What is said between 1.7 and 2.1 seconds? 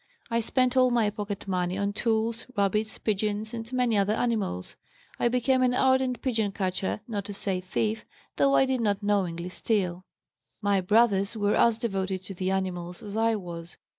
on